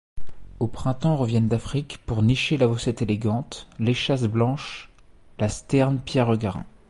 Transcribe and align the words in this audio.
Au 0.59 0.65
printemps 0.65 1.15
reviennent 1.15 1.47
d'Afrique 1.47 1.99
pour 2.07 2.23
nicher 2.23 2.57
l'avocette 2.57 3.03
élégante, 3.03 3.67
l'échasse 3.77 4.23
blanche, 4.23 4.89
la 5.37 5.47
sterne 5.47 5.99
pierregarin. 5.99 6.65